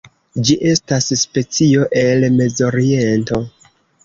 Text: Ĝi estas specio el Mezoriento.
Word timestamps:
Ĝi 0.47 0.55
estas 0.69 1.09
specio 1.23 1.85
el 2.05 2.27
Mezoriento. 2.39 3.41